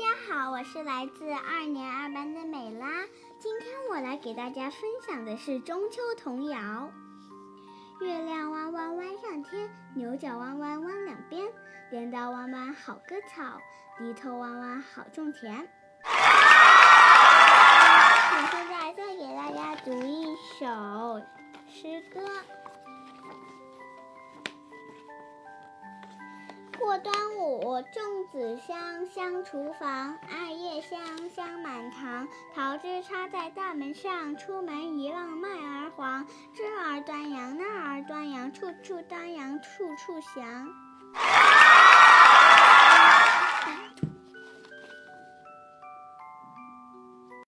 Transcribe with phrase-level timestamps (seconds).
[0.00, 2.86] 大家好，我是来自二年二班的美拉。
[3.38, 6.90] 今天我来给大家分享的是中秋童谣。
[8.00, 11.46] 月亮弯弯弯上天，牛角弯弯弯两边，
[11.90, 13.60] 镰刀弯弯好割草，
[13.98, 15.52] 犁头弯弯好种田。
[15.52, 16.08] 我
[18.50, 20.24] 现在再给大家读一
[20.58, 21.20] 首
[21.68, 22.26] 诗歌。
[26.90, 30.98] 过端午，粽子香，香厨房；艾叶香，
[31.30, 32.26] 香满堂。
[32.52, 36.26] 桃枝插在大门上，出门一望麦儿黄。
[36.52, 40.66] 这儿端阳，那儿端阳，处处端阳，处处祥。